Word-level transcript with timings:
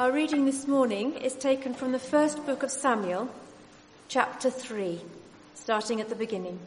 Our 0.00 0.12
reading 0.12 0.46
this 0.46 0.66
morning 0.66 1.12
is 1.16 1.34
taken 1.34 1.74
from 1.74 1.92
the 1.92 1.98
first 1.98 2.46
book 2.46 2.62
of 2.62 2.70
Samuel, 2.70 3.28
chapter 4.08 4.48
3, 4.48 4.98
starting 5.54 6.00
at 6.00 6.08
the 6.08 6.14
beginning. 6.14 6.58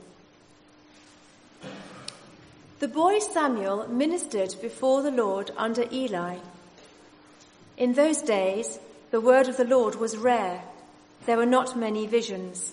The 2.78 2.88
boy 2.88 3.18
Samuel 3.18 3.88
ministered 3.88 4.54
before 4.62 5.02
the 5.02 5.10
Lord 5.10 5.50
under 5.58 5.86
Eli. 5.92 6.38
In 7.76 7.94
those 7.94 8.22
days, 8.22 8.78
the 9.10 9.20
word 9.20 9.48
of 9.48 9.58
the 9.58 9.66
Lord 9.66 9.96
was 9.96 10.16
rare. 10.16 10.62
There 11.26 11.38
were 11.38 11.48
not 11.48 11.76
many 11.76 12.06
visions. 12.06 12.72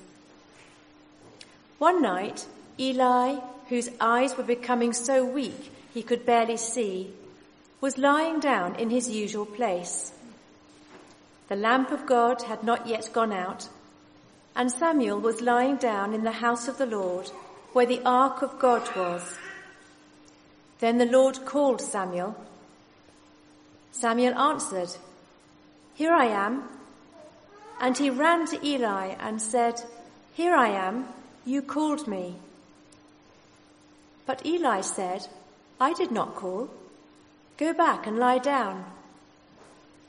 One 1.78 2.02
night, 2.02 2.44
Eli, 2.78 3.36
whose 3.70 3.88
eyes 3.98 4.36
were 4.36 4.44
becoming 4.44 4.92
so 4.92 5.24
weak 5.24 5.72
he 5.94 6.02
could 6.02 6.26
barely 6.26 6.58
see, 6.58 7.14
was 7.80 7.96
lying 7.96 8.40
down 8.40 8.74
in 8.74 8.90
his 8.90 9.08
usual 9.08 9.46
place. 9.46 10.12
The 11.50 11.56
lamp 11.56 11.90
of 11.90 12.06
God 12.06 12.42
had 12.42 12.62
not 12.62 12.86
yet 12.86 13.10
gone 13.12 13.32
out, 13.32 13.68
and 14.54 14.70
Samuel 14.70 15.18
was 15.18 15.40
lying 15.40 15.78
down 15.78 16.14
in 16.14 16.22
the 16.22 16.30
house 16.30 16.68
of 16.68 16.78
the 16.78 16.86
Lord, 16.86 17.28
where 17.72 17.86
the 17.86 18.00
ark 18.04 18.40
of 18.42 18.60
God 18.60 18.88
was. 18.94 19.36
Then 20.78 20.98
the 20.98 21.06
Lord 21.06 21.44
called 21.44 21.80
Samuel. 21.80 22.36
Samuel 23.90 24.38
answered, 24.38 24.90
Here 25.94 26.12
I 26.12 26.26
am. 26.26 26.68
And 27.80 27.98
he 27.98 28.10
ran 28.10 28.46
to 28.46 28.64
Eli 28.64 29.16
and 29.18 29.42
said, 29.42 29.74
Here 30.34 30.54
I 30.54 30.68
am, 30.68 31.08
you 31.44 31.62
called 31.62 32.06
me. 32.06 32.36
But 34.24 34.46
Eli 34.46 34.82
said, 34.82 35.26
I 35.80 35.94
did 35.94 36.12
not 36.12 36.36
call. 36.36 36.70
Go 37.56 37.72
back 37.72 38.06
and 38.06 38.20
lie 38.20 38.38
down. 38.38 38.84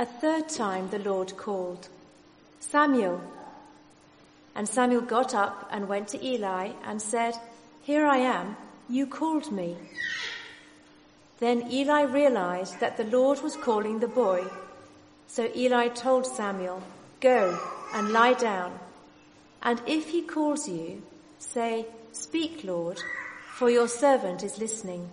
A 0.00 0.06
third 0.06 0.48
time 0.48 0.88
the 0.90 1.00
Lord 1.00 1.36
called, 1.36 1.88
Samuel. 2.60 3.20
And 4.54 4.68
Samuel 4.68 5.00
got 5.00 5.34
up 5.34 5.68
and 5.72 5.88
went 5.88 6.06
to 6.08 6.24
Eli 6.24 6.70
and 6.84 7.02
said, 7.02 7.34
Here 7.82 8.06
I 8.06 8.18
am, 8.18 8.56
you 8.88 9.08
called 9.08 9.50
me. 9.50 9.76
Then 11.40 11.72
Eli 11.72 12.02
realized 12.02 12.78
that 12.78 12.96
the 12.96 13.10
Lord 13.10 13.42
was 13.42 13.56
calling 13.56 13.98
the 13.98 14.06
boy. 14.06 14.44
So 15.26 15.50
Eli 15.56 15.88
told 15.88 16.26
Samuel, 16.26 16.80
Go 17.18 17.58
and 17.92 18.10
lie 18.10 18.34
down. 18.34 18.78
And 19.64 19.82
if 19.84 20.10
he 20.10 20.22
calls 20.22 20.68
you, 20.68 21.02
say, 21.40 21.86
Speak, 22.12 22.62
Lord, 22.62 23.00
for 23.54 23.68
your 23.68 23.88
servant 23.88 24.44
is 24.44 24.58
listening. 24.58 25.08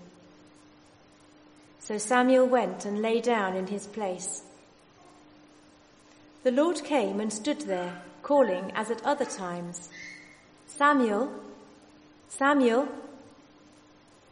So 1.79 1.97
Samuel 1.97 2.45
went 2.45 2.85
and 2.85 3.01
lay 3.01 3.19
down 3.19 3.55
in 3.55 3.65
his 3.65 3.87
place. 3.87 4.43
The 6.45 6.51
Lord 6.51 6.83
came 6.83 7.19
and 7.19 7.33
stood 7.33 7.61
there, 7.61 8.03
calling 8.21 8.71
as 8.75 8.91
at 8.91 9.03
other 9.03 9.25
times, 9.25 9.89
Samuel, 10.67 11.31
Samuel. 12.27 12.87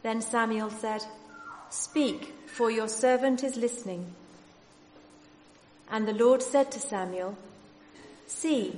Then 0.04 0.22
Samuel 0.22 0.70
said, 0.70 1.04
Speak, 1.72 2.32
for 2.46 2.70
your 2.70 2.88
servant 2.88 3.44
is 3.44 3.56
listening. 3.56 4.14
And 5.90 6.08
the 6.08 6.14
Lord 6.14 6.44
said 6.44 6.72
to 6.74 6.80
Samuel, 6.80 7.36
See, 8.28 8.76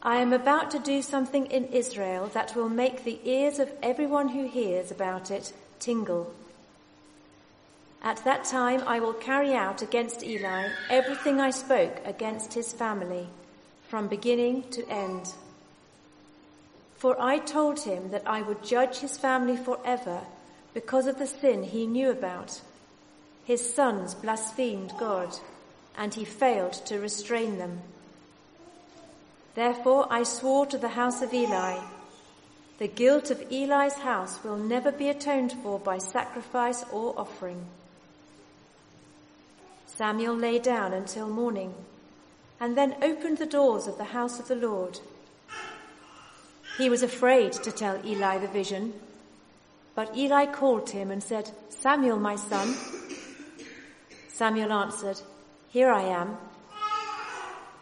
I 0.00 0.16
am 0.22 0.32
about 0.32 0.70
to 0.70 0.78
do 0.78 1.02
something 1.02 1.44
in 1.44 1.66
Israel 1.66 2.28
that 2.32 2.56
will 2.56 2.70
make 2.70 3.04
the 3.04 3.20
ears 3.22 3.58
of 3.58 3.70
everyone 3.82 4.30
who 4.30 4.48
hears 4.48 4.90
about 4.90 5.30
it 5.30 5.52
tingle. 5.78 6.32
At 8.02 8.24
that 8.24 8.44
time 8.44 8.82
I 8.86 9.00
will 9.00 9.12
carry 9.12 9.54
out 9.54 9.82
against 9.82 10.22
Eli 10.22 10.68
everything 10.88 11.40
I 11.40 11.50
spoke 11.50 12.00
against 12.04 12.54
his 12.54 12.72
family, 12.72 13.28
from 13.88 14.08
beginning 14.08 14.62
to 14.70 14.88
end. 14.88 15.34
For 16.96 17.20
I 17.20 17.38
told 17.38 17.80
him 17.80 18.10
that 18.10 18.26
I 18.26 18.42
would 18.42 18.64
judge 18.64 18.98
his 18.98 19.18
family 19.18 19.56
forever 19.56 20.20
because 20.74 21.06
of 21.06 21.18
the 21.18 21.26
sin 21.26 21.64
he 21.64 21.86
knew 21.86 22.10
about. 22.10 22.60
His 23.44 23.74
sons 23.74 24.14
blasphemed 24.14 24.92
God, 24.98 25.36
and 25.96 26.14
he 26.14 26.24
failed 26.24 26.74
to 26.86 27.00
restrain 27.00 27.58
them. 27.58 27.80
Therefore 29.54 30.06
I 30.08 30.22
swore 30.22 30.66
to 30.66 30.78
the 30.78 30.88
house 30.88 31.20
of 31.20 31.34
Eli, 31.34 31.80
the 32.78 32.88
guilt 32.88 33.32
of 33.32 33.42
Eli's 33.50 33.94
house 33.94 34.42
will 34.44 34.56
never 34.56 34.92
be 34.92 35.08
atoned 35.08 35.52
for 35.64 35.80
by 35.80 35.98
sacrifice 35.98 36.84
or 36.92 37.18
offering. 37.18 37.66
Samuel 39.98 40.36
lay 40.36 40.60
down 40.60 40.92
until 40.92 41.28
morning 41.28 41.74
and 42.60 42.76
then 42.76 42.94
opened 43.02 43.38
the 43.38 43.46
doors 43.46 43.88
of 43.88 43.98
the 43.98 44.14
house 44.14 44.38
of 44.38 44.46
the 44.46 44.54
Lord. 44.54 45.00
He 46.76 46.88
was 46.88 47.02
afraid 47.02 47.52
to 47.54 47.72
tell 47.72 48.06
Eli 48.06 48.38
the 48.38 48.46
vision, 48.46 48.92
but 49.96 50.16
Eli 50.16 50.46
called 50.46 50.90
him 50.90 51.10
and 51.10 51.20
said, 51.20 51.50
Samuel, 51.68 52.20
my 52.20 52.36
son. 52.36 52.76
Samuel 54.28 54.72
answered, 54.72 55.20
Here 55.70 55.90
I 55.90 56.02
am. 56.02 56.36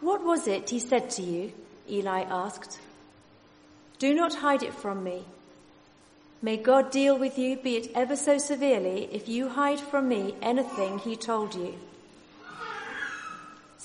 What 0.01 0.25
was 0.25 0.47
it 0.47 0.71
he 0.71 0.79
said 0.79 1.11
to 1.11 1.21
you? 1.21 1.53
Eli 1.87 2.21
asked. 2.21 2.79
Do 3.99 4.15
not 4.15 4.33
hide 4.33 4.63
it 4.63 4.73
from 4.73 5.03
me. 5.03 5.23
May 6.41 6.57
God 6.57 6.89
deal 6.89 7.15
with 7.15 7.37
you, 7.37 7.57
be 7.57 7.75
it 7.75 7.91
ever 7.93 8.15
so 8.15 8.39
severely, 8.39 9.07
if 9.11 9.29
you 9.29 9.49
hide 9.49 9.79
from 9.79 10.07
me 10.07 10.33
anything 10.41 10.97
he 10.97 11.15
told 11.15 11.53
you. 11.53 11.75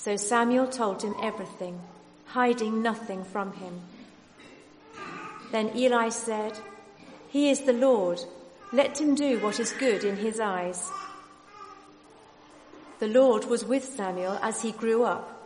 So 0.03 0.17
Samuel 0.17 0.67
told 0.67 1.01
him 1.01 1.15
everything, 1.21 1.79
hiding 2.25 2.81
nothing 2.81 3.23
from 3.23 3.53
him. 3.53 3.79
Then 5.49 5.71
Eli 5.77 6.09
said, 6.09 6.59
He 7.29 7.49
is 7.49 7.61
the 7.61 7.71
Lord. 7.71 8.19
Let 8.73 8.99
him 8.99 9.15
do 9.15 9.39
what 9.39 9.61
is 9.61 9.71
good 9.71 10.03
in 10.03 10.17
his 10.17 10.41
eyes. 10.41 10.91
The 12.99 13.07
Lord 13.07 13.45
was 13.45 13.63
with 13.63 13.85
Samuel 13.85 14.37
as 14.41 14.61
he 14.61 14.73
grew 14.73 15.05
up, 15.05 15.41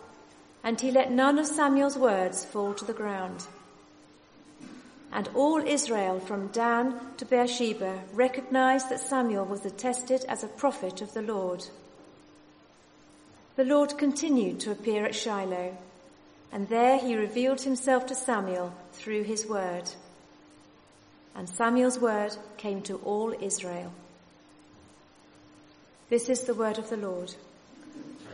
and 0.63 0.81
he 0.81 0.89
let 0.89 1.11
none 1.11 1.37
of 1.37 1.45
Samuel's 1.45 1.95
words 1.95 2.43
fall 2.43 2.73
to 2.73 2.85
the 2.85 2.93
ground. 2.93 3.45
And 5.11 5.29
all 5.35 5.59
Israel 5.59 6.19
from 6.19 6.47
Dan 6.47 6.99
to 7.17 7.25
Beersheba 7.25 8.01
recognized 8.11 8.89
that 8.89 9.01
Samuel 9.01 9.45
was 9.45 9.67
attested 9.67 10.25
as 10.25 10.43
a 10.43 10.47
prophet 10.47 11.03
of 11.03 11.13
the 11.13 11.21
Lord 11.21 11.63
the 13.57 13.65
Lord 13.65 13.97
continued 13.97 14.59
to 14.61 14.71
appear 14.71 15.03
at 15.03 15.15
Shiloh, 15.15 15.75
and 16.51 16.69
there 16.69 16.99
he 16.99 17.15
revealed 17.15 17.61
himself 17.61 18.05
to 18.05 18.15
Samuel 18.15 18.71
through 18.93 19.23
his 19.23 19.47
word. 19.47 19.89
And 21.35 21.49
Samuel's 21.49 21.99
word 21.99 22.37
came 22.57 22.81
to 22.83 22.97
all 22.97 23.33
Israel. 23.41 23.91
This 26.09 26.29
is 26.29 26.41
the 26.41 26.53
word 26.53 26.77
of 26.77 26.89
the 26.89 26.97
Lord. 26.97 27.33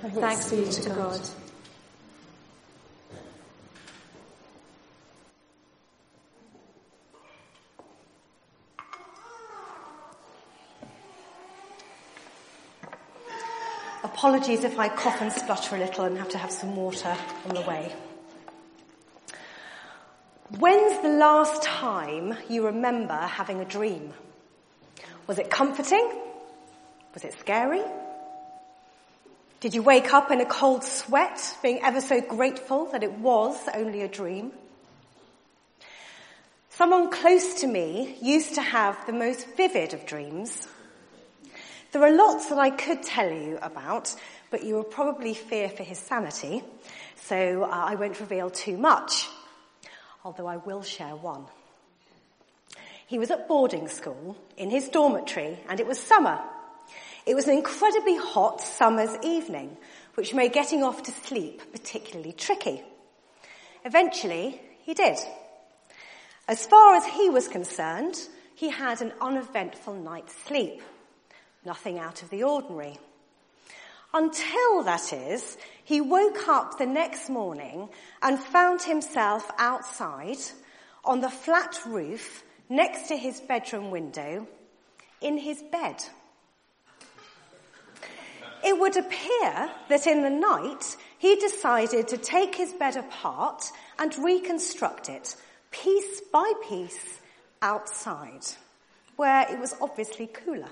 Thanks, 0.02 0.50
Thanks 0.50 0.52
be 0.52 0.84
to 0.84 0.90
God. 0.90 0.98
God. 0.98 1.30
Apologies 14.04 14.66
if 14.66 14.78
I 14.78 14.90
cough 14.90 15.22
and 15.22 15.32
splutter 15.32 15.78
a 15.78 15.80
little 15.80 16.04
and 16.04 16.18
have 16.18 16.30
to 16.30 16.38
have 16.38 16.52
some 16.52 16.76
water 16.76 17.16
on 17.46 17.56
the 17.56 17.62
way. 17.62 17.94
When's 20.60 21.02
the 21.02 21.10
last 21.10 21.64
time 21.64 22.36
you 22.50 22.66
remember 22.66 23.16
having 23.16 23.62
a 23.62 23.66
dream? 23.66 24.14
Was 25.26 25.40
it 25.40 25.50
comforting? 25.50 26.12
Was 27.14 27.24
it 27.24 27.34
scary? 27.40 27.82
Did 29.62 29.74
you 29.74 29.82
wake 29.82 30.14
up 30.14 30.32
in 30.32 30.42
a 30.42 30.46
cold 30.46 30.84
sweat, 30.84 31.58
being 31.64 31.80
ever 31.82 32.02
so 32.02 32.20
grateful 32.20 32.88
that 32.92 33.04
it 33.04 33.14
was 33.14 33.58
only 33.74 34.02
a 34.02 34.10
dream? 34.10 34.52
Someone 36.72 37.10
close 37.10 37.62
to 37.62 37.68
me 37.68 38.18
used 38.22 38.56
to 38.56 38.62
have 38.62 39.06
the 39.06 39.14
most 39.14 39.48
vivid 39.56 39.94
of 39.94 40.06
dreams 40.06 40.68
There 41.94 42.04
are 42.04 42.12
lots 42.12 42.50
that 42.50 42.57
I 42.57 42.72
could 42.72 43.04
tell 43.04 43.31
you 43.31 43.60
about, 43.62 44.16
but 44.50 44.63
you 44.63 44.74
will 44.74 44.84
probably 44.84 45.36
fear 45.36 45.69
for 45.69 45.84
his 45.84 46.00
sanity, 46.00 46.63
so 47.18 47.66
uh, 47.66 47.68
I 47.68 47.94
won't 47.94 48.19
reveal 48.19 48.50
too 48.50 48.78
much, 48.78 49.30
although 50.25 50.48
I 50.48 50.57
will 50.57 50.81
share 50.81 51.16
one. 51.16 51.45
He 53.06 53.19
was 53.19 53.30
at 53.30 53.48
boarding 53.48 53.88
school 53.90 54.36
in 54.57 54.72
his 54.72 54.90
dormitory 54.90 55.60
and 55.69 55.80
it 55.80 55.86
was 55.86 56.00
summer. 56.00 56.40
It 57.28 57.36
was 57.36 57.48
an 57.48 57.54
incredibly 57.54 58.18
hot 58.18 58.60
summer's 58.60 59.16
evening, 59.22 59.78
which 60.16 60.34
made 60.34 60.51
getting 60.51 60.81
off 60.81 61.04
to 61.04 61.12
sleep 61.12 61.62
particularly 61.72 62.34
tricky. 62.34 62.81
Eventually, 63.86 64.60
he 64.81 64.95
did. 64.95 65.19
As 66.48 66.66
far 66.66 66.95
as 66.95 67.06
he 67.06 67.30
was 67.30 67.48
concerned, 67.48 68.16
he 68.56 68.69
had 68.69 69.04
an 69.04 69.13
uneventful 69.22 69.94
night's 69.94 70.34
sleep. 70.48 70.81
Nothing 71.65 72.00
out 72.00 72.24
of 72.24 72.30
the 72.30 72.44
ordinary. 72.44 72.98
Until, 74.13 74.83
that 74.83 75.12
is, 75.12 75.57
he 75.83 76.00
woke 76.00 76.48
up 76.48 76.77
the 76.77 76.86
next 76.86 77.30
morning 77.30 77.89
and 78.21 78.38
found 78.38 78.81
himself 78.81 79.50
outside 79.57 80.38
on 81.04 81.21
the 81.21 81.30
flat 81.30 81.80
roof 81.86 82.44
next 82.69 83.07
to 83.07 83.18
his 83.18 83.42
bedroom 83.42 83.92
window 83.92 84.48
in 85.21 85.38
his 85.38 85.63
bed. 85.71 86.04
It 88.63 88.80
would 88.80 88.95
appear 88.95 89.71
that 89.89 90.07
in 90.07 90.21
the 90.21 90.30
night 90.30 90.95
he 91.18 91.36
decided 91.36 92.07
to 92.09 92.18
take 92.18 92.56
his 92.56 92.71
bed 92.74 92.95
apart 92.95 93.66
and 94.00 94.16
reconstruct 94.19 95.09
it 95.09 95.36
piece 95.71 96.21
by 96.31 96.54
piece 96.69 97.19
outside, 97.62 98.45
where 99.16 99.51
it 99.51 99.59
was 99.59 99.75
obviously 99.81 100.27
cooler. 100.27 100.69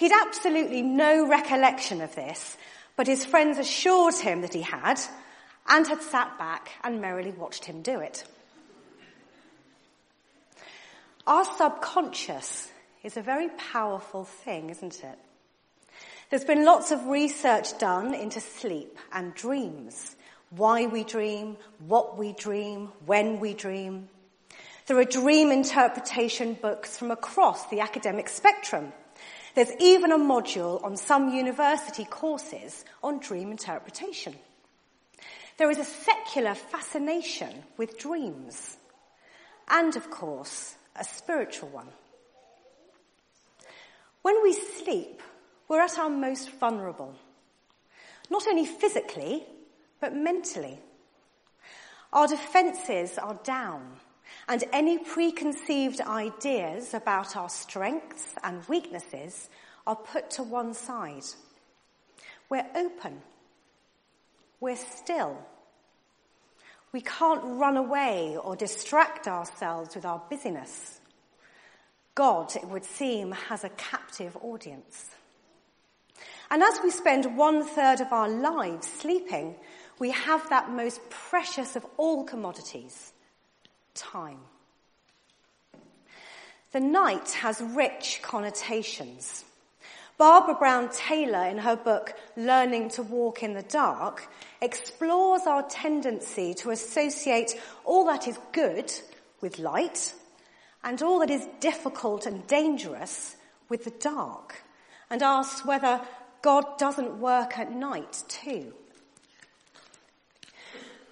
He'd 0.00 0.12
absolutely 0.12 0.80
no 0.80 1.28
recollection 1.28 2.00
of 2.00 2.14
this, 2.14 2.56
but 2.96 3.06
his 3.06 3.26
friends 3.26 3.58
assured 3.58 4.14
him 4.14 4.40
that 4.40 4.54
he 4.54 4.62
had 4.62 4.98
and 5.68 5.86
had 5.86 6.00
sat 6.00 6.38
back 6.38 6.70
and 6.82 7.02
merrily 7.02 7.32
watched 7.32 7.66
him 7.66 7.82
do 7.82 8.00
it. 8.00 8.24
Our 11.26 11.44
subconscious 11.44 12.70
is 13.02 13.18
a 13.18 13.20
very 13.20 13.50
powerful 13.50 14.24
thing, 14.24 14.70
isn't 14.70 15.04
it? 15.04 15.18
There's 16.30 16.46
been 16.46 16.64
lots 16.64 16.92
of 16.92 17.08
research 17.08 17.76
done 17.78 18.14
into 18.14 18.40
sleep 18.40 18.96
and 19.12 19.34
dreams. 19.34 20.16
Why 20.48 20.86
we 20.86 21.04
dream, 21.04 21.58
what 21.86 22.16
we 22.16 22.32
dream, 22.32 22.88
when 23.04 23.38
we 23.38 23.52
dream. 23.52 24.08
There 24.86 24.96
are 24.96 25.04
dream 25.04 25.50
interpretation 25.50 26.54
books 26.54 26.96
from 26.96 27.10
across 27.10 27.66
the 27.66 27.80
academic 27.80 28.30
spectrum. 28.30 28.94
There's 29.54 29.72
even 29.80 30.12
a 30.12 30.18
module 30.18 30.82
on 30.84 30.96
some 30.96 31.34
university 31.34 32.04
courses 32.04 32.84
on 33.02 33.18
dream 33.18 33.50
interpretation. 33.50 34.34
There 35.56 35.70
is 35.70 35.78
a 35.78 35.84
secular 35.84 36.54
fascination 36.54 37.64
with 37.76 37.98
dreams. 37.98 38.76
And 39.68 39.94
of 39.96 40.10
course, 40.10 40.74
a 40.96 41.04
spiritual 41.04 41.68
one. 41.68 41.88
When 44.22 44.42
we 44.42 44.52
sleep, 44.52 45.22
we're 45.68 45.80
at 45.80 45.98
our 45.98 46.10
most 46.10 46.50
vulnerable. 46.50 47.14
Not 48.30 48.46
only 48.46 48.66
physically, 48.66 49.44
but 50.00 50.14
mentally. 50.14 50.78
Our 52.12 52.26
defences 52.26 53.18
are 53.18 53.38
down 53.44 53.96
and 54.48 54.64
any 54.72 54.98
preconceived 54.98 56.00
ideas 56.00 56.94
about 56.94 57.36
our 57.36 57.48
strengths 57.48 58.34
and 58.42 58.68
weaknesses 58.68 59.48
are 59.86 59.96
put 59.96 60.30
to 60.30 60.42
one 60.42 60.74
side. 60.74 61.24
We're 62.48 62.66
open. 62.74 63.22
We're 64.60 64.76
still. 64.76 65.38
We 66.92 67.00
can't 67.00 67.42
run 67.44 67.76
away 67.76 68.36
or 68.36 68.56
distract 68.56 69.28
ourselves 69.28 69.94
with 69.94 70.04
our 70.04 70.22
busyness. 70.28 71.00
God, 72.14 72.54
it 72.56 72.66
would 72.66 72.84
seem, 72.84 73.32
has 73.32 73.62
a 73.64 73.68
captive 73.70 74.36
audience. 74.42 75.10
And 76.50 76.62
as 76.62 76.80
we 76.82 76.90
spend 76.90 77.36
one 77.36 77.64
third 77.64 78.00
of 78.00 78.12
our 78.12 78.28
lives 78.28 78.88
sleeping, 78.88 79.54
we 80.00 80.10
have 80.10 80.48
that 80.50 80.70
most 80.70 81.00
precious 81.08 81.76
of 81.76 81.86
all 81.96 82.24
commodities, 82.24 83.12
time. 84.00 84.40
The 86.72 86.80
night 86.80 87.30
has 87.32 87.60
rich 87.60 88.20
connotations. 88.22 89.44
Barbara 90.18 90.54
Brown 90.54 90.90
Taylor, 90.92 91.46
in 91.46 91.58
her 91.58 91.76
book 91.76 92.12
Learning 92.36 92.90
to 92.90 93.02
Walk 93.02 93.42
in 93.42 93.54
the 93.54 93.62
Dark, 93.62 94.28
explores 94.60 95.42
our 95.46 95.62
tendency 95.68 96.54
to 96.54 96.70
associate 96.70 97.58
all 97.84 98.04
that 98.06 98.28
is 98.28 98.38
good 98.52 98.92
with 99.40 99.58
light 99.58 100.14
and 100.84 101.00
all 101.02 101.20
that 101.20 101.30
is 101.30 101.48
difficult 101.60 102.26
and 102.26 102.46
dangerous 102.46 103.36
with 103.68 103.84
the 103.84 103.90
dark 103.90 104.62
and 105.08 105.22
asks 105.22 105.64
whether 105.64 106.00
God 106.42 106.78
doesn't 106.78 107.20
work 107.20 107.58
at 107.58 107.72
night 107.72 108.22
too. 108.28 108.74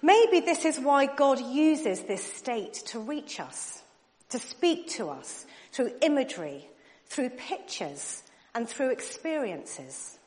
Maybe 0.01 0.39
this 0.39 0.65
is 0.65 0.79
why 0.79 1.07
God 1.07 1.39
uses 1.41 2.01
this 2.01 2.23
state 2.23 2.73
to 2.87 2.99
reach 2.99 3.39
us, 3.39 3.81
to 4.29 4.39
speak 4.39 4.89
to 4.91 5.09
us 5.09 5.45
through 5.71 5.91
imagery, 6.01 6.67
through 7.07 7.31
pictures, 7.31 8.23
and 8.55 8.67
through 8.67 8.91
experiences. 8.91 10.17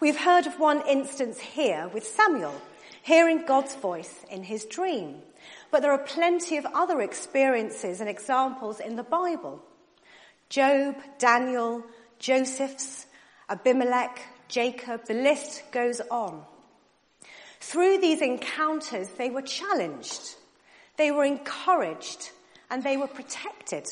We've 0.00 0.18
heard 0.18 0.46
of 0.46 0.58
one 0.58 0.86
instance 0.88 1.38
here 1.38 1.88
with 1.92 2.06
Samuel, 2.06 2.54
hearing 3.02 3.44
God's 3.46 3.74
voice 3.74 4.24
in 4.30 4.42
his 4.42 4.64
dream. 4.64 5.16
But 5.70 5.82
there 5.82 5.92
are 5.92 5.98
plenty 5.98 6.56
of 6.56 6.66
other 6.74 7.00
experiences 7.00 8.00
and 8.00 8.08
examples 8.08 8.80
in 8.80 8.96
the 8.96 9.02
Bible. 9.02 9.62
Job, 10.48 10.96
Daniel, 11.18 11.84
Joseph's, 12.18 13.06
Abimelech, 13.48 14.20
Jacob, 14.48 15.04
the 15.06 15.14
list 15.14 15.62
goes 15.72 16.00
on. 16.10 16.44
Through 17.64 17.98
these 17.98 18.20
encounters, 18.20 19.08
they 19.16 19.30
were 19.30 19.42
challenged, 19.42 20.36
they 20.98 21.10
were 21.10 21.24
encouraged, 21.24 22.30
and 22.70 22.84
they 22.84 22.98
were 22.98 23.06
protected. 23.06 23.90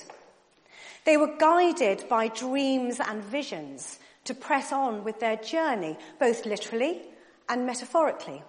They 1.06 1.16
were 1.16 1.34
guided 1.38 2.06
by 2.06 2.28
dreams 2.28 3.00
and 3.00 3.24
visions 3.24 3.98
to 4.24 4.34
press 4.34 4.72
on 4.72 5.04
with 5.04 5.20
their 5.20 5.36
journey, 5.36 5.96
both 6.20 6.44
literally 6.44 7.00
and 7.48 7.64
metaphorically. 7.64 8.42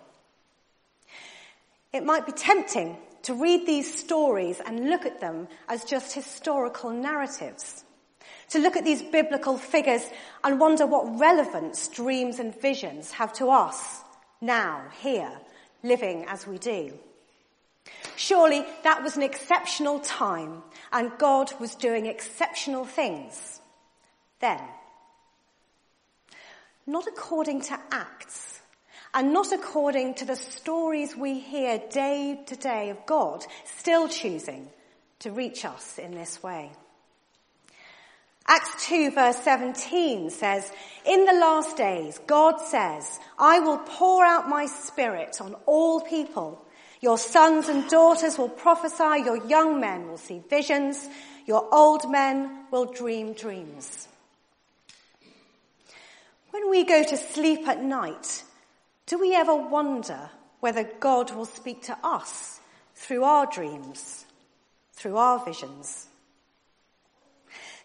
It 1.93 2.03
might 2.03 2.25
be 2.25 2.33
tempting 2.33 2.97
to 3.23 3.33
read 3.33 3.65
these 3.65 3.91
stories 3.97 4.59
and 4.59 4.89
look 4.89 5.05
at 5.05 5.21
them 5.21 5.47
as 5.69 5.85
just 5.85 6.13
historical 6.13 6.89
narratives. 6.89 7.85
To 8.49 8.59
look 8.59 8.75
at 8.75 8.83
these 8.83 9.01
biblical 9.01 9.57
figures 9.57 10.03
and 10.43 10.59
wonder 10.59 10.85
what 10.85 11.17
relevance 11.17 11.87
dreams 11.87 12.39
and 12.39 12.53
visions 12.61 13.13
have 13.13 13.31
to 13.33 13.49
us 13.49 14.02
now, 14.43 14.83
here, 15.01 15.31
living 15.81 16.25
as 16.27 16.45
we 16.45 16.57
do. 16.57 16.93
Surely 18.15 18.65
that 18.83 19.01
was 19.01 19.15
an 19.15 19.23
exceptional 19.23 19.99
time 19.99 20.61
and 20.91 21.17
God 21.17 21.51
was 21.59 21.75
doing 21.75 22.05
exceptional 22.05 22.85
things 22.85 23.61
then. 24.39 24.61
Not 26.85 27.07
according 27.07 27.61
to 27.61 27.79
Acts 27.91 28.61
and 29.13 29.31
not 29.31 29.51
according 29.51 30.15
to 30.15 30.25
the 30.25 30.35
stories 30.35 31.15
we 31.15 31.39
hear 31.39 31.81
day 31.89 32.39
to 32.45 32.55
day 32.55 32.89
of 32.89 33.05
God 33.05 33.45
still 33.65 34.07
choosing 34.07 34.67
to 35.19 35.31
reach 35.31 35.65
us 35.65 35.97
in 35.97 36.11
this 36.11 36.43
way. 36.43 36.71
Acts 38.47 38.87
2 38.87 39.11
verse 39.11 39.37
17 39.37 40.29
says, 40.29 40.71
In 41.05 41.25
the 41.25 41.33
last 41.33 41.77
days, 41.77 42.19
God 42.27 42.59
says, 42.59 43.19
I 43.39 43.59
will 43.59 43.77
pour 43.77 44.25
out 44.25 44.49
my 44.49 44.65
spirit 44.65 45.39
on 45.39 45.55
all 45.65 46.01
people 46.01 46.63
your 47.03 47.17
sons 47.17 47.67
and 47.67 47.85
daughters 47.89 48.37
will 48.37 48.47
prophesy, 48.47 49.25
your 49.25 49.45
young 49.45 49.81
men 49.81 50.07
will 50.07 50.17
see 50.17 50.41
visions, 50.49 51.09
your 51.45 51.67
old 51.69 52.09
men 52.09 52.63
will 52.71 52.85
dream 52.85 53.33
dreams. 53.33 54.07
When 56.51 56.69
we 56.69 56.85
go 56.85 57.03
to 57.03 57.17
sleep 57.17 57.67
at 57.67 57.83
night, 57.83 58.45
do 59.05 59.19
we 59.19 59.35
ever 59.35 59.53
wonder 59.53 60.29
whether 60.61 60.85
God 61.01 61.35
will 61.35 61.43
speak 61.45 61.83
to 61.83 61.97
us 62.05 62.61
through 62.95 63.25
our 63.25 63.47
dreams, 63.47 64.25
through 64.93 65.17
our 65.17 65.43
visions? 65.43 66.07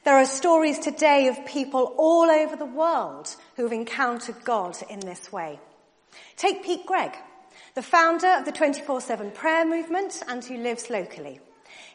There 0.08 0.16
are 0.16 0.24
stories 0.24 0.78
today 0.78 1.28
of 1.28 1.44
people 1.44 1.92
all 1.98 2.30
over 2.30 2.56
the 2.56 2.64
world 2.64 3.36
who 3.56 3.64
have 3.64 3.74
encountered 3.74 4.42
God 4.42 4.74
in 4.88 5.00
this 5.00 5.30
way. 5.30 5.60
Take 6.34 6.64
Pete 6.64 6.86
Greig, 6.86 7.12
the 7.74 7.82
founder 7.82 8.28
of 8.38 8.46
the 8.46 8.52
24-7 8.52 9.34
prayer 9.34 9.66
movement 9.66 10.22
and 10.26 10.42
who 10.42 10.56
lives 10.56 10.88
locally. 10.88 11.40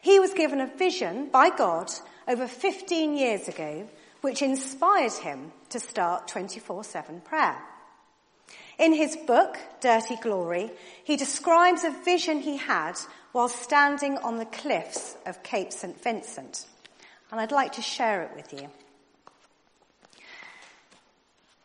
He 0.00 0.20
was 0.20 0.32
given 0.32 0.60
a 0.60 0.76
vision 0.76 1.28
by 1.32 1.50
God 1.50 1.90
over 2.28 2.46
15 2.46 3.16
years 3.16 3.48
ago 3.48 3.88
which 4.20 4.42
inspired 4.42 5.14
him 5.14 5.50
to 5.70 5.80
start 5.80 6.28
24-7 6.28 7.24
prayer. 7.24 7.60
In 8.78 8.92
his 8.92 9.16
book, 9.26 9.58
Dirty 9.80 10.14
Glory, 10.22 10.70
he 11.02 11.16
describes 11.16 11.82
a 11.82 11.90
vision 12.04 12.38
he 12.38 12.58
had 12.58 12.94
while 13.32 13.48
standing 13.48 14.18
on 14.18 14.36
the 14.36 14.46
cliffs 14.46 15.16
of 15.26 15.42
Cape 15.42 15.72
St. 15.72 16.00
Vincent. 16.00 16.66
And 17.30 17.40
I'd 17.40 17.52
like 17.52 17.72
to 17.72 17.82
share 17.82 18.22
it 18.22 18.30
with 18.36 18.52
you. 18.52 18.68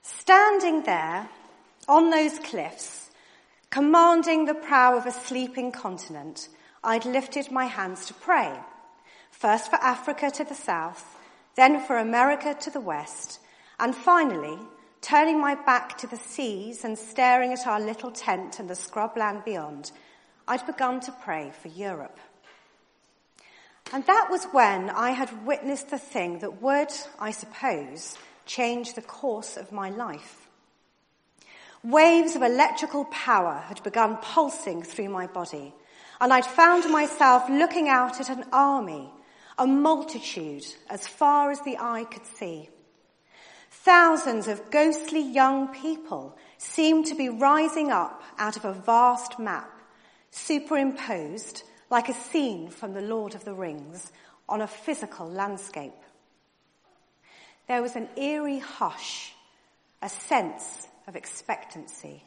Standing 0.02 0.84
there 0.84 1.30
on 1.88 2.10
those 2.10 2.40
cliffs, 2.40 3.10
commanding 3.70 4.46
the 4.46 4.54
prow 4.54 4.98
of 4.98 5.06
a 5.06 5.12
sleeping 5.12 5.72
continent, 5.72 6.50
I'd 6.84 7.06
lifted 7.06 7.52
my 7.52 7.66
hands 7.66 8.06
to 8.06 8.14
pray. 8.14 8.54
First 9.32 9.70
for 9.70 9.78
Africa 9.78 10.32
to 10.32 10.44
the 10.44 10.56
south, 10.56 11.18
then 11.56 11.80
for 11.86 11.98
America 11.98 12.56
to 12.62 12.70
the 12.72 12.80
west, 12.80 13.40
and 13.80 13.96
finally 13.96 14.58
turning 15.02 15.40
my 15.40 15.56
back 15.56 15.98
to 15.98 16.08
the 16.08 16.18
seas 16.18 16.84
and 16.84 16.98
staring 16.98 17.54
at 17.54 17.68
our 17.68 17.80
little 17.80 18.12
tent 18.12 18.60
and 18.60 18.70
the 18.70 18.76
scrubland 18.76 19.46
beyond, 19.46 19.92
I'd 20.48 20.66
begun 20.66 21.00
to 21.02 21.12
pray 21.12 21.52
for 21.62 21.68
Europe. 21.70 22.20
And 23.92 24.06
that 24.06 24.28
was 24.30 24.46
when 24.46 24.90
I 24.92 25.12
had 25.12 25.46
witnessed 25.46 25.90
the 25.90 25.98
thing 25.98 26.40
that 26.40 26.62
would, 26.62 26.92
I 27.20 27.32
suppose, 27.32 28.18
change 28.46 28.94
the 28.94 29.02
course 29.02 29.58
of 29.58 29.72
my 29.72 29.90
life. 29.90 30.48
Waves 31.84 32.36
of 32.36 32.44
electrical 32.44 33.06
power 33.06 33.64
had 33.68 33.82
begun 33.84 34.18
pulsing 34.18 34.84
through 34.84 35.10
my 35.10 35.28
body, 35.28 35.74
and 36.22 36.32
I'd 36.32 36.46
found 36.46 36.92
myself 36.92 37.50
looking 37.50 37.88
out 37.88 38.20
at 38.20 38.30
an 38.30 38.46
army, 38.52 39.10
a 39.58 39.66
multitude 39.66 40.66
as 40.90 41.08
far 41.08 41.52
as 41.52 41.62
the 41.62 41.78
eye 41.80 42.06
could 42.12 42.26
see. 42.26 42.70
Thousands 43.72 44.48
of 44.48 44.70
ghostly 44.70 45.22
young 45.22 45.70
people 45.70 46.38
seemed 46.58 47.06
to 47.08 47.16
be 47.16 47.30
rising 47.30 47.92
up 47.92 48.22
out 48.38 48.58
of 48.58 48.66
a 48.66 48.74
vast 48.74 49.40
map, 49.40 49.72
superimposed 50.32 51.64
like 51.90 52.10
a 52.10 52.14
scene 52.14 52.70
from 52.70 52.94
the 52.94 53.02
Lord 53.02 53.36
of 53.36 53.46
the 53.46 53.54
Rings 53.54 54.12
on 54.48 54.62
a 54.62 54.68
physical 54.68 55.28
landscape. 55.30 55.94
There 57.68 57.82
was 57.82 57.96
an 57.96 58.10
eerie 58.16 58.60
hush, 58.60 59.34
a 60.02 60.10
sense 60.10 60.88
of 61.08 61.16
expectancy, 61.16 62.24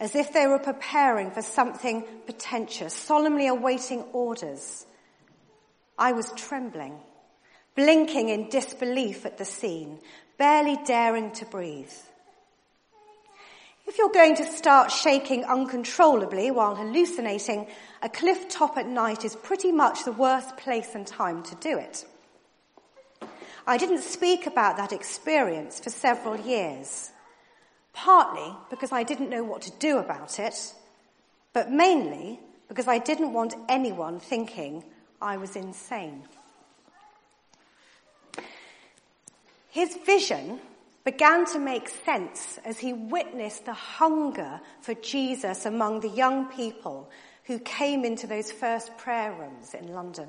as 0.00 0.14
if 0.14 0.32
they 0.32 0.46
were 0.46 0.58
preparing 0.58 1.30
for 1.30 1.42
something 1.42 2.02
portentous, 2.26 2.94
solemnly 2.94 3.46
awaiting 3.46 4.02
orders. 4.12 4.86
I 5.98 6.12
was 6.12 6.32
trembling, 6.36 6.98
blinking 7.76 8.28
in 8.28 8.48
disbelief 8.48 9.24
at 9.24 9.38
the 9.38 9.44
scene, 9.44 10.00
barely 10.38 10.78
daring 10.84 11.30
to 11.32 11.44
breathe. 11.44 11.92
If 13.86 13.98
you're 13.98 14.10
going 14.10 14.36
to 14.36 14.44
start 14.44 14.90
shaking 14.90 15.44
uncontrollably 15.44 16.50
while 16.50 16.74
hallucinating, 16.74 17.66
a 18.02 18.08
cliff 18.08 18.48
top 18.48 18.76
at 18.76 18.88
night 18.88 19.24
is 19.24 19.36
pretty 19.36 19.70
much 19.70 20.04
the 20.04 20.12
worst 20.12 20.56
place 20.56 20.94
and 20.94 21.06
time 21.06 21.42
to 21.44 21.54
do 21.56 21.78
it. 21.78 22.04
I 23.64 23.78
didn't 23.78 24.02
speak 24.02 24.46
about 24.46 24.76
that 24.76 24.92
experience 24.92 25.78
for 25.78 25.90
several 25.90 26.36
years, 26.36 27.12
partly 27.92 28.56
because 28.70 28.90
I 28.90 29.04
didn't 29.04 29.30
know 29.30 29.44
what 29.44 29.62
to 29.62 29.70
do 29.78 29.98
about 29.98 30.40
it, 30.40 30.74
but 31.52 31.70
mainly 31.70 32.40
because 32.66 32.88
I 32.88 32.98
didn't 32.98 33.32
want 33.32 33.54
anyone 33.68 34.18
thinking 34.18 34.82
I 35.20 35.36
was 35.36 35.54
insane. 35.54 36.24
His 39.68 39.96
vision 40.04 40.58
began 41.04 41.46
to 41.46 41.58
make 41.60 41.88
sense 41.88 42.58
as 42.64 42.78
he 42.78 42.92
witnessed 42.92 43.64
the 43.64 43.72
hunger 43.72 44.60
for 44.80 44.94
Jesus 44.94 45.66
among 45.66 46.00
the 46.00 46.08
young 46.08 46.46
people 46.46 47.08
who 47.44 47.58
came 47.58 48.04
into 48.04 48.26
those 48.26 48.52
first 48.52 48.96
prayer 48.98 49.32
rooms 49.32 49.74
in 49.74 49.92
London. 49.92 50.28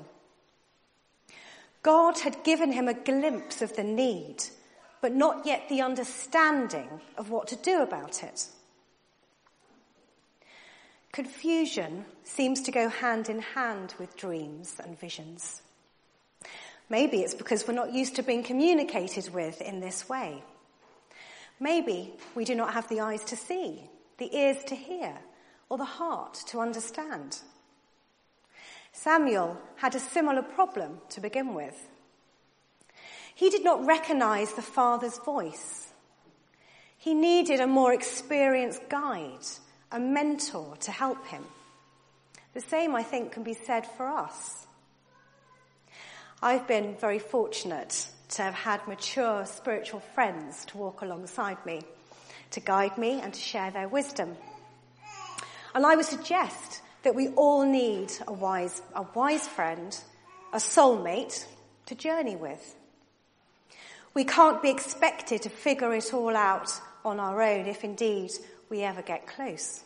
God 1.82 2.18
had 2.18 2.44
given 2.44 2.72
him 2.72 2.88
a 2.88 2.94
glimpse 2.94 3.62
of 3.62 3.76
the 3.76 3.84
need, 3.84 4.42
but 5.00 5.12
not 5.12 5.46
yet 5.46 5.68
the 5.68 5.82
understanding 5.82 6.88
of 7.16 7.30
what 7.30 7.48
to 7.48 7.56
do 7.56 7.82
about 7.82 8.22
it. 8.22 8.46
Confusion 11.12 12.06
seems 12.24 12.62
to 12.62 12.72
go 12.72 12.88
hand 12.88 13.28
in 13.28 13.40
hand 13.40 13.94
with 13.98 14.16
dreams 14.16 14.80
and 14.82 14.98
visions. 14.98 15.62
Maybe 16.88 17.18
it's 17.18 17.34
because 17.34 17.68
we're 17.68 17.74
not 17.74 17.92
used 17.94 18.16
to 18.16 18.22
being 18.22 18.42
communicated 18.42 19.32
with 19.32 19.60
in 19.60 19.80
this 19.80 20.08
way. 20.08 20.42
Maybe 21.60 22.14
we 22.34 22.44
do 22.44 22.54
not 22.54 22.74
have 22.74 22.88
the 22.88 23.00
eyes 23.00 23.24
to 23.26 23.36
see, 23.36 23.80
the 24.18 24.36
ears 24.36 24.64
to 24.64 24.74
hear, 24.74 25.16
or 25.68 25.78
the 25.78 25.84
heart 25.84 26.34
to 26.48 26.60
understand. 26.60 27.38
Samuel 28.92 29.56
had 29.76 29.94
a 29.94 30.00
similar 30.00 30.42
problem 30.42 31.00
to 31.10 31.20
begin 31.20 31.54
with. 31.54 31.88
He 33.34 33.50
did 33.50 33.64
not 33.64 33.84
recognize 33.84 34.52
the 34.52 34.62
father's 34.62 35.18
voice. 35.18 35.92
He 36.96 37.12
needed 37.12 37.60
a 37.60 37.66
more 37.66 37.92
experienced 37.92 38.88
guide, 38.88 39.46
a 39.90 39.98
mentor 39.98 40.76
to 40.80 40.92
help 40.92 41.26
him. 41.26 41.44
The 42.54 42.60
same, 42.60 42.94
I 42.94 43.02
think, 43.02 43.32
can 43.32 43.42
be 43.42 43.54
said 43.54 43.84
for 43.84 44.06
us. 44.06 44.66
I've 46.40 46.68
been 46.68 46.96
very 46.96 47.18
fortunate 47.18 48.08
to 48.28 48.42
have 48.42 48.54
had 48.54 48.86
mature 48.86 49.44
spiritual 49.44 50.00
friends 50.00 50.64
to 50.66 50.78
walk 50.78 51.02
alongside 51.02 51.64
me, 51.66 51.82
to 52.52 52.60
guide 52.60 52.96
me 52.96 53.20
and 53.20 53.34
to 53.34 53.40
share 53.40 53.70
their 53.70 53.88
wisdom. 53.88 54.36
And 55.74 55.84
I 55.84 55.96
would 55.96 56.04
suggest 56.04 56.82
that 57.02 57.14
we 57.14 57.28
all 57.30 57.66
need 57.66 58.12
a 58.26 58.32
wise, 58.32 58.80
a 58.94 59.02
wise 59.14 59.46
friend, 59.46 59.96
a 60.52 60.58
soulmate 60.58 61.44
to 61.86 61.94
journey 61.94 62.36
with. 62.36 62.76
We 64.14 64.24
can't 64.24 64.62
be 64.62 64.70
expected 64.70 65.42
to 65.42 65.50
figure 65.50 65.92
it 65.92 66.14
all 66.14 66.36
out 66.36 66.70
on 67.04 67.18
our 67.18 67.42
own 67.42 67.66
if 67.66 67.82
indeed 67.82 68.30
we 68.70 68.82
ever 68.82 69.02
get 69.02 69.26
close. 69.26 69.82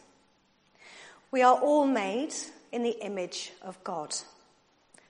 We 1.30 1.42
are 1.42 1.58
all 1.58 1.86
made 1.86 2.34
in 2.70 2.82
the 2.82 3.02
image 3.02 3.52
of 3.62 3.82
God. 3.82 4.14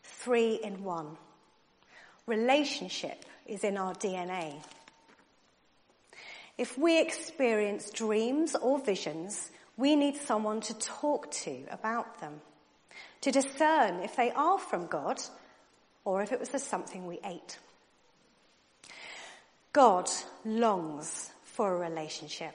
Three 0.05 0.61
in 0.63 0.85
one. 0.85 1.17
Relationship 2.27 3.25
is 3.47 3.65
in 3.65 3.77
our 3.77 3.95
DNA. 3.95 4.55
If 6.57 6.79
we 6.79 7.01
experience 7.01 7.91
dreams 7.91 8.55
or 8.57 8.79
visions, 8.79 9.51
we 9.79 9.95
need 9.97 10.17
someone 10.17 10.61
to 10.61 10.75
talk 10.75 11.31
to 11.31 11.57
about 11.71 12.21
them, 12.21 12.41
to 13.23 13.31
discern 13.31 14.01
if 14.03 14.17
they 14.17 14.33
are 14.33 14.59
from 14.59 14.89
God 14.89 15.19
or 16.05 16.21
if 16.21 16.33
it 16.33 16.41
was 16.41 16.51
just 16.51 16.69
something 16.69 17.07
we 17.07 17.21
ate. 17.25 17.59
God 19.73 20.11
longs 20.45 21.31
for 21.45 21.73
a 21.75 21.89
relationship 21.89 22.55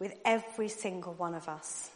with 0.00 0.12
every 0.24 0.68
single 0.68 1.14
one 1.14 1.34
of 1.34 1.48
us. 1.48 1.90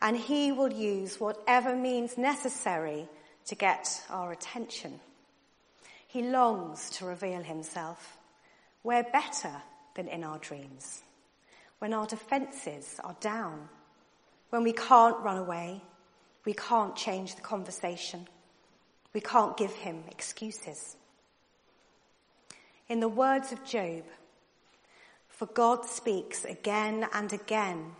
And 0.00 0.16
he 0.16 0.52
will 0.52 0.72
use 0.72 1.18
whatever 1.18 1.74
means 1.74 2.16
necessary 2.16 3.08
to 3.46 3.54
get 3.54 4.02
our 4.10 4.30
attention. 4.30 5.00
He 6.06 6.22
longs 6.22 6.90
to 6.90 7.06
reveal 7.06 7.42
himself. 7.42 8.16
Where 8.82 9.04
better 9.04 9.62
than 9.94 10.06
in 10.06 10.22
our 10.22 10.38
dreams? 10.38 11.02
When 11.78 11.92
our 11.92 12.06
defenses 12.06 12.98
are 13.04 13.16
down, 13.20 13.68
when 14.50 14.62
we 14.62 14.72
can't 14.72 15.18
run 15.18 15.38
away, 15.38 15.82
we 16.44 16.54
can't 16.54 16.96
change 16.96 17.34
the 17.34 17.42
conversation, 17.42 18.28
we 19.12 19.20
can't 19.20 19.56
give 19.56 19.72
him 19.72 20.04
excuses. 20.10 20.96
In 22.88 23.00
the 23.00 23.08
words 23.08 23.52
of 23.52 23.64
Job, 23.64 24.04
for 25.28 25.46
God 25.46 25.84
speaks 25.84 26.44
again 26.44 27.06
and 27.12 27.32
again, 27.32 27.92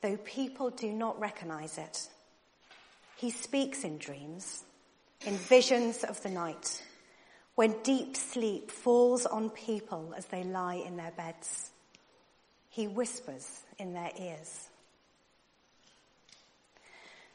though 0.00 0.16
people 0.18 0.70
do 0.70 0.92
not 0.92 1.20
recognize 1.20 1.76
it. 1.78 2.08
He 3.16 3.30
speaks 3.30 3.84
in 3.84 3.98
dreams, 3.98 4.64
in 5.26 5.34
visions 5.34 6.04
of 6.04 6.22
the 6.22 6.30
night 6.30 6.82
when 7.54 7.76
deep 7.82 8.16
sleep 8.16 8.70
falls 8.70 9.26
on 9.26 9.50
people 9.50 10.14
as 10.16 10.24
they 10.26 10.42
lie 10.42 10.76
in 10.76 10.96
their 10.96 11.10
beds. 11.10 11.72
He 12.70 12.86
whispers 12.86 13.60
in 13.78 13.92
their 13.92 14.10
ears. 14.18 14.68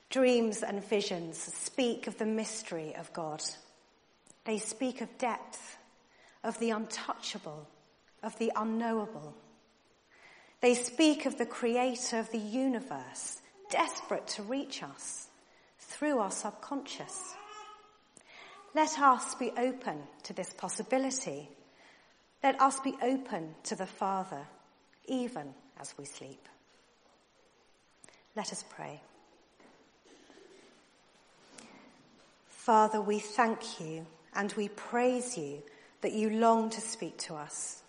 Dreams 0.10 0.64
and 0.64 0.84
visions 0.84 1.38
speak 1.38 2.08
of 2.08 2.18
the 2.18 2.26
mystery 2.26 2.96
of 2.96 3.12
God. 3.14 3.44
They 4.46 4.60
speak 4.60 5.02
of 5.02 5.18
depth, 5.18 5.78
of 6.44 6.58
the 6.60 6.70
untouchable, 6.70 7.68
of 8.24 8.38
the 8.40 8.52
unknowable. 8.56 9.36
They 10.62 10.74
speak 10.74 11.26
of 11.26 11.38
the 11.38 11.46
creator 11.46 12.18
of 12.18 12.32
the 12.32 12.38
universe, 12.38 13.42
desperate 13.70 14.28
to 14.28 14.44
reach 14.44 14.84
us 14.84 15.28
through 15.80 16.20
our 16.20 16.32
subconscious. 16.32 17.36
Let 18.74 18.98
us 19.00 19.36
be 19.36 19.52
open 19.58 20.04
to 20.24 20.34
this 20.34 20.54
possibility. 20.54 21.50
Let 22.44 22.62
us 22.62 22.80
be 22.80 22.96
open 23.02 23.56
to 23.64 23.76
the 23.76 23.86
Father, 23.86 24.48
even 25.08 25.54
as 25.80 25.94
we 25.98 26.06
sleep. 26.06 26.48
Let 28.36 28.52
us 28.52 28.64
pray. 28.70 29.02
Father, 32.50 33.00
we 33.00 33.20
thank 33.20 33.80
you 33.80 34.06
and 34.34 34.52
we 34.54 34.70
praise 34.70 35.38
you 35.38 35.62
that 36.02 36.14
you 36.14 36.30
long 36.30 36.70
to 36.72 36.82
speak 36.82 37.18
to 37.18 37.36
us. 37.36 37.82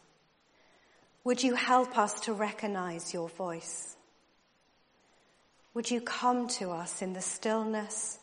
Would 1.25 1.43
you 1.43 1.55
help 1.55 1.99
us 1.99 2.21
to 2.21 2.33
recognize 2.33 3.13
your 3.13 3.29
voice? 3.29 3.97
Would 5.75 5.91
you 5.91 6.01
come 6.01 6.47
to 6.49 6.71
us 6.71 7.03
in 7.03 7.13
the 7.13 7.21
stillness 7.21 8.19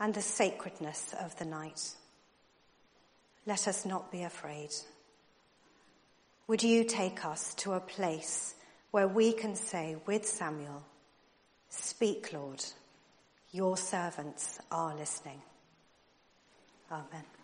and 0.00 0.12
the 0.12 0.22
sacredness 0.22 1.14
of 1.20 1.38
the 1.38 1.44
night? 1.44 1.94
Let 3.46 3.68
us 3.68 3.86
not 3.86 4.10
be 4.10 4.24
afraid. 4.24 4.70
Would 6.48 6.62
you 6.62 6.82
take 6.82 7.26
us 7.26 7.54
to 7.56 7.74
a 7.74 7.80
place 7.80 8.54
where 8.90 9.06
we 9.06 9.32
can 9.32 9.54
say 9.54 9.96
with 10.06 10.26
Samuel, 10.26 10.82
Speak, 11.68 12.32
Lord, 12.32 12.64
your 13.52 13.76
servants 13.76 14.58
are 14.70 14.96
listening. 14.96 15.42
Amen. 16.90 17.37